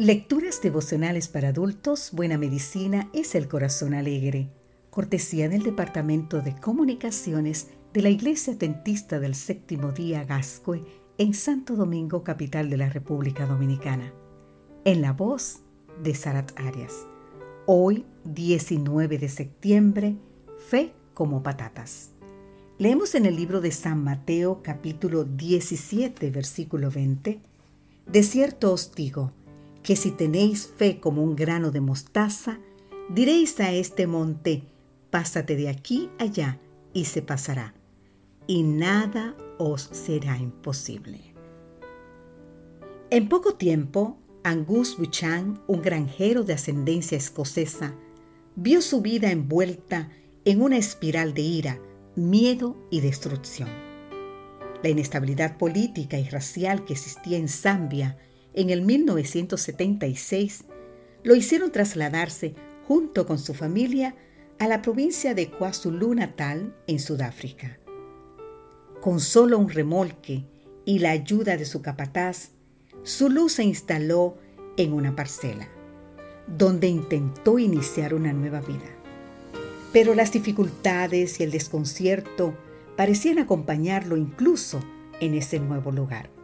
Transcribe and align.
Lecturas 0.00 0.62
devocionales 0.62 1.28
para 1.28 1.48
adultos, 1.48 2.08
Buena 2.14 2.38
Medicina 2.38 3.10
es 3.12 3.34
el 3.34 3.48
Corazón 3.48 3.92
Alegre, 3.92 4.48
cortesía 4.88 5.50
del 5.50 5.62
Departamento 5.62 6.40
de 6.40 6.56
Comunicaciones 6.56 7.66
de 7.92 8.00
la 8.00 8.08
Iglesia 8.08 8.54
Adventista 8.54 9.20
del 9.20 9.34
Séptimo 9.34 9.92
Día 9.92 10.24
Gascue 10.24 10.86
en 11.18 11.34
Santo 11.34 11.76
Domingo, 11.76 12.24
capital 12.24 12.70
de 12.70 12.78
la 12.78 12.88
República 12.88 13.44
Dominicana. 13.44 14.10
En 14.86 15.02
la 15.02 15.12
voz 15.12 15.58
de 16.02 16.14
Sarat 16.14 16.58
Arias. 16.58 16.94
Hoy, 17.66 18.06
19 18.24 19.18
de 19.18 19.28
septiembre, 19.28 20.16
Fe 20.70 20.94
como 21.12 21.42
patatas. 21.42 22.12
Leemos 22.78 23.14
en 23.14 23.26
el 23.26 23.36
libro 23.36 23.60
de 23.60 23.70
San 23.70 24.02
Mateo 24.02 24.62
capítulo 24.62 25.24
17, 25.24 26.30
versículo 26.30 26.90
20. 26.90 27.42
De 28.06 28.22
cierto 28.22 28.72
os 28.72 28.94
digo, 28.94 29.34
que 29.82 29.96
si 29.96 30.10
tenéis 30.10 30.72
fe 30.76 31.00
como 31.00 31.22
un 31.22 31.36
grano 31.36 31.70
de 31.70 31.80
mostaza, 31.80 32.58
diréis 33.08 33.58
a 33.60 33.72
este 33.72 34.06
monte, 34.06 34.64
pásate 35.10 35.56
de 35.56 35.68
aquí 35.68 36.10
allá, 36.18 36.58
y 36.92 37.04
se 37.04 37.22
pasará, 37.22 37.74
y 38.46 38.62
nada 38.62 39.36
os 39.58 39.88
será 39.92 40.36
imposible. 40.38 41.34
En 43.10 43.28
poco 43.28 43.54
tiempo, 43.54 44.18
Angus 44.42 44.96
Buchan, 44.96 45.60
un 45.66 45.82
granjero 45.82 46.44
de 46.44 46.54
ascendencia 46.54 47.18
escocesa, 47.18 47.94
vio 48.56 48.82
su 48.82 49.00
vida 49.00 49.30
envuelta 49.30 50.10
en 50.44 50.62
una 50.62 50.78
espiral 50.78 51.34
de 51.34 51.42
ira, 51.42 51.80
miedo 52.16 52.76
y 52.90 53.00
destrucción. 53.00 53.68
La 54.82 54.88
inestabilidad 54.88 55.58
política 55.58 56.18
y 56.18 56.28
racial 56.28 56.84
que 56.84 56.94
existía 56.94 57.36
en 57.36 57.48
Zambia 57.48 58.16
en 58.54 58.70
el 58.70 58.82
1976 58.82 60.64
lo 61.22 61.34
hicieron 61.34 61.70
trasladarse 61.70 62.54
junto 62.86 63.26
con 63.26 63.38
su 63.38 63.54
familia 63.54 64.16
a 64.58 64.66
la 64.66 64.82
provincia 64.82 65.34
de 65.34 65.50
KwaZulu-Natal 65.50 66.74
en 66.86 66.98
Sudáfrica. 66.98 67.78
Con 69.00 69.20
solo 69.20 69.58
un 69.58 69.68
remolque 69.68 70.44
y 70.84 70.98
la 70.98 71.10
ayuda 71.10 71.56
de 71.56 71.64
su 71.64 71.82
capataz, 71.82 72.50
Zulu 73.06 73.48
se 73.48 73.64
instaló 73.64 74.36
en 74.76 74.92
una 74.92 75.14
parcela, 75.16 75.68
donde 76.46 76.88
intentó 76.88 77.58
iniciar 77.58 78.12
una 78.12 78.32
nueva 78.32 78.60
vida. 78.60 78.90
Pero 79.92 80.14
las 80.14 80.32
dificultades 80.32 81.40
y 81.40 81.44
el 81.44 81.50
desconcierto 81.50 82.54
parecían 82.96 83.38
acompañarlo 83.38 84.16
incluso 84.16 84.80
en 85.20 85.34
ese 85.34 85.58
nuevo 85.58 85.90
lugar 85.90 86.39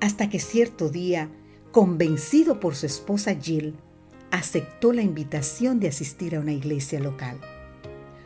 hasta 0.00 0.28
que 0.28 0.40
cierto 0.40 0.88
día, 0.88 1.28
convencido 1.70 2.58
por 2.58 2.74
su 2.74 2.86
esposa 2.86 3.34
Jill, 3.34 3.74
aceptó 4.30 4.92
la 4.92 5.02
invitación 5.02 5.80
de 5.80 5.88
asistir 5.88 6.36
a 6.36 6.40
una 6.40 6.52
iglesia 6.52 7.00
local, 7.00 7.38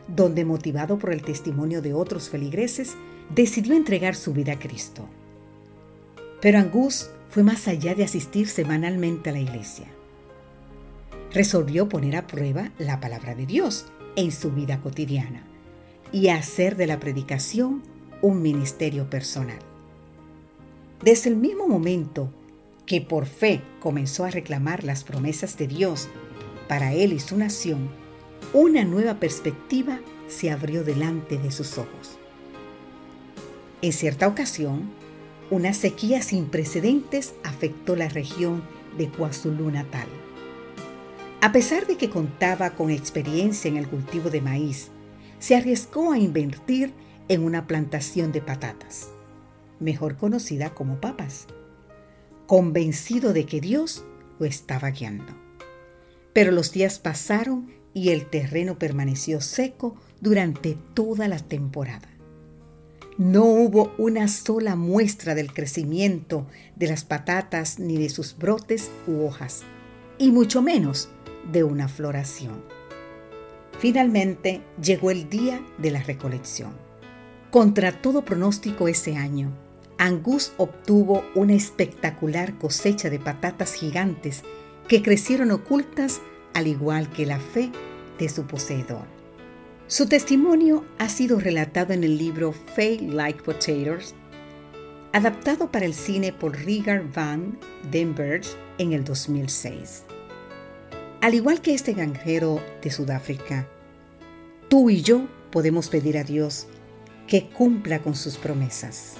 donde 0.07 0.45
motivado 0.45 0.97
por 0.97 1.11
el 1.11 1.21
testimonio 1.21 1.81
de 1.81 1.93
otros 1.93 2.29
feligreses, 2.29 2.95
decidió 3.33 3.75
entregar 3.75 4.15
su 4.15 4.33
vida 4.33 4.53
a 4.53 4.59
Cristo. 4.59 5.07
Pero 6.41 6.59
Angus 6.59 7.09
fue 7.29 7.43
más 7.43 7.67
allá 7.67 7.95
de 7.95 8.03
asistir 8.03 8.47
semanalmente 8.47 9.29
a 9.29 9.33
la 9.33 9.39
iglesia. 9.39 9.87
Resolvió 11.33 11.89
poner 11.89 12.15
a 12.15 12.27
prueba 12.27 12.71
la 12.77 12.99
palabra 12.99 13.35
de 13.35 13.45
Dios 13.45 13.87
en 14.15 14.31
su 14.31 14.51
vida 14.51 14.79
cotidiana 14.79 15.43
y 16.11 16.29
hacer 16.29 16.77
de 16.77 16.87
la 16.87 16.99
predicación 16.99 17.83
un 18.21 18.41
ministerio 18.41 19.09
personal. 19.09 19.59
Desde 21.01 21.29
el 21.29 21.35
mismo 21.35 21.67
momento 21.67 22.29
que 22.85 23.01
por 23.01 23.25
fe 23.25 23.61
comenzó 23.81 24.23
a 24.23 24.31
reclamar 24.31 24.83
las 24.83 25.03
promesas 25.03 25.57
de 25.57 25.67
Dios 25.67 26.07
para 26.69 26.93
él 26.93 27.11
y 27.13 27.19
su 27.19 27.37
nación, 27.37 27.89
una 28.53 28.85
nueva 28.85 29.19
perspectiva 29.19 29.99
se 30.27 30.51
abrió 30.51 30.83
delante 30.83 31.37
de 31.37 31.51
sus 31.51 31.77
ojos. 31.77 32.17
En 33.81 33.91
cierta 33.91 34.27
ocasión, 34.27 34.89
una 35.51 35.73
sequía 35.73 36.21
sin 36.21 36.45
precedentes 36.45 37.33
afectó 37.43 37.95
la 37.95 38.07
región 38.07 38.63
de 38.97 39.09
KwaZulu-Natal. 39.11 40.07
A 41.41 41.51
pesar 41.51 41.85
de 41.85 41.97
que 41.97 42.09
contaba 42.09 42.71
con 42.71 42.89
experiencia 42.89 43.69
en 43.69 43.77
el 43.77 43.87
cultivo 43.87 44.29
de 44.29 44.41
maíz, 44.41 44.89
se 45.39 45.55
arriesgó 45.55 46.13
a 46.13 46.17
invertir 46.17 46.93
en 47.27 47.43
una 47.43 47.67
plantación 47.67 48.31
de 48.31 48.41
patatas 48.41 49.09
mejor 49.79 50.17
conocida 50.17 50.73
como 50.73 50.99
papas, 51.01 51.47
convencido 52.47 53.33
de 53.33 53.45
que 53.45 53.61
Dios 53.61 54.05
lo 54.39 54.45
estaba 54.45 54.91
guiando. 54.91 55.33
Pero 56.33 56.51
los 56.51 56.71
días 56.71 56.99
pasaron 56.99 57.71
y 57.93 58.09
el 58.09 58.29
terreno 58.29 58.77
permaneció 58.77 59.39
seco 59.41 59.95
durante 60.19 60.77
toda 60.93 61.27
la 61.27 61.39
temporada. 61.39 62.09
No 63.17 63.45
hubo 63.45 63.93
una 63.97 64.27
sola 64.27 64.75
muestra 64.75 65.35
del 65.35 65.53
crecimiento 65.53 66.47
de 66.75 66.87
las 66.87 67.05
patatas 67.05 67.79
ni 67.79 67.97
de 67.97 68.09
sus 68.09 68.37
brotes 68.37 68.91
u 69.07 69.23
hojas, 69.23 69.63
y 70.17 70.31
mucho 70.31 70.61
menos 70.61 71.07
de 71.51 71.63
una 71.63 71.87
floración. 71.87 72.61
Finalmente 73.79 74.61
llegó 74.81 75.11
el 75.11 75.29
día 75.29 75.61
de 75.77 75.91
la 75.91 76.03
recolección. 76.03 76.73
Contra 77.51 78.01
todo 78.01 78.25
pronóstico 78.25 78.89
ese 78.89 79.15
año, 79.15 79.53
Angus 79.97 80.53
obtuvo 80.57 81.23
una 81.35 81.53
espectacular 81.53 82.57
cosecha 82.57 83.09
de 83.09 83.19
patatas 83.19 83.73
gigantes 83.73 84.43
que 84.87 85.01
crecieron 85.01 85.51
ocultas 85.51 86.21
al 86.53 86.67
igual 86.67 87.09
que 87.09 87.25
la 87.25 87.39
fe 87.39 87.71
de 88.19 88.29
su 88.29 88.45
poseedor. 88.45 89.05
Su 89.87 90.07
testimonio 90.07 90.83
ha 90.97 91.09
sido 91.09 91.39
relatado 91.39 91.93
en 91.93 92.03
el 92.03 92.17
libro 92.17 92.53
Faith 92.53 93.01
Like 93.01 93.43
Potatoes, 93.43 94.15
adaptado 95.13 95.71
para 95.71 95.85
el 95.85 95.93
cine 95.93 96.33
por 96.33 96.57
Rigar 96.57 97.03
van 97.13 97.57
den 97.91 98.15
Berg 98.15 98.43
en 98.77 98.93
el 98.93 99.03
2006. 99.03 100.03
Al 101.21 101.33
igual 101.33 101.61
que 101.61 101.73
este 101.73 101.93
granjero 101.93 102.61
de 102.81 102.91
Sudáfrica, 102.91 103.67
tú 104.69 104.89
y 104.89 105.01
yo 105.01 105.27
podemos 105.51 105.89
pedir 105.89 106.17
a 106.17 106.23
Dios 106.23 106.67
que 107.27 107.47
cumpla 107.49 107.99
con 107.99 108.15
sus 108.15 108.37
promesas. 108.37 109.15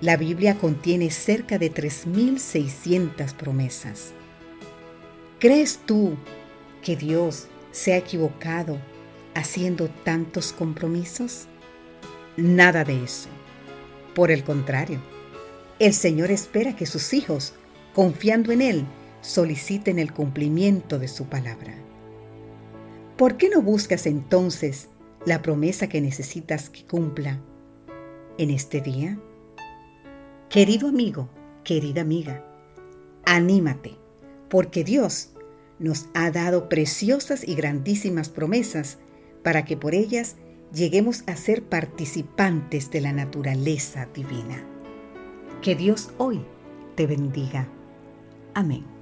La 0.00 0.16
Biblia 0.16 0.56
contiene 0.58 1.10
cerca 1.10 1.58
de 1.58 1.72
3.600 1.72 3.32
promesas. 3.34 4.12
¿Crees 5.38 5.80
tú 5.86 6.16
que 6.82 6.96
Dios 6.96 7.46
se 7.70 7.92
ha 7.92 7.96
equivocado 7.96 8.78
haciendo 9.34 9.88
tantos 9.88 10.52
compromisos? 10.52 11.46
Nada 12.36 12.84
de 12.84 13.04
eso. 13.04 13.28
Por 14.14 14.30
el 14.30 14.42
contrario, 14.42 15.00
el 15.78 15.92
Señor 15.92 16.30
espera 16.30 16.74
que 16.76 16.86
sus 16.86 17.12
hijos, 17.12 17.54
confiando 17.94 18.52
en 18.52 18.62
Él, 18.62 18.86
soliciten 19.20 19.98
el 19.98 20.12
cumplimiento 20.12 20.98
de 20.98 21.08
su 21.08 21.26
palabra. 21.26 21.74
¿Por 23.16 23.36
qué 23.36 23.48
no 23.48 23.62
buscas 23.62 24.06
entonces 24.06 24.88
la 25.24 25.40
promesa 25.40 25.88
que 25.88 26.00
necesitas 26.00 26.68
que 26.68 26.84
cumpla 26.84 27.40
en 28.38 28.50
este 28.50 28.80
día? 28.80 29.18
Querido 30.48 30.88
amigo, 30.88 31.28
querida 31.64 32.02
amiga, 32.02 32.44
anímate, 33.24 33.96
porque 34.48 34.84
Dios 34.84 35.30
nos 35.78 36.08
ha 36.14 36.30
dado 36.30 36.68
preciosas 36.68 37.46
y 37.46 37.54
grandísimas 37.54 38.28
promesas 38.28 38.98
para 39.42 39.64
que 39.64 39.76
por 39.76 39.94
ellas 39.94 40.36
lleguemos 40.72 41.24
a 41.26 41.36
ser 41.36 41.64
participantes 41.64 42.90
de 42.90 43.00
la 43.00 43.12
naturaleza 43.12 44.06
divina. 44.14 44.64
Que 45.62 45.74
Dios 45.74 46.10
hoy 46.18 46.44
te 46.94 47.06
bendiga. 47.06 47.68
Amén. 48.54 48.93